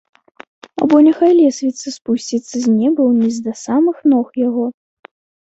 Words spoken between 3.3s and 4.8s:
да самых ног яго.